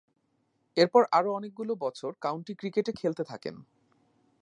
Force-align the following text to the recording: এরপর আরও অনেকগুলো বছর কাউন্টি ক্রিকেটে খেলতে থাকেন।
এরপর 0.77 1.03
আরও 1.11 1.29
অনেকগুলো 1.33 1.73
বছর 1.75 2.11
কাউন্টি 2.21 2.53
ক্রিকেটে 2.55 2.91
খেলতে 2.93 3.23
থাকেন। 3.23 3.55